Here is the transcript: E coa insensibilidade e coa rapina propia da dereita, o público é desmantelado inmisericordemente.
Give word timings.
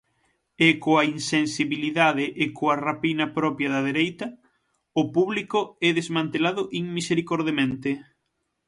E 0.65 0.69
coa 0.83 1.03
insensibilidade 1.15 2.25
e 2.43 2.45
coa 2.57 2.75
rapina 2.87 3.25
propia 3.37 3.69
da 3.75 3.85
dereita, 3.89 4.27
o 5.01 5.03
público 5.15 5.59
é 5.87 5.89
desmantelado 5.99 6.63
inmisericordemente. 6.81 7.91